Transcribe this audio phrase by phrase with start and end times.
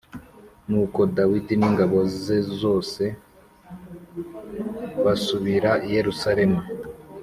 [0.69, 3.03] Nuko Dawidi n’ingabo ze zose
[5.03, 6.59] basubira i Yerusalemu.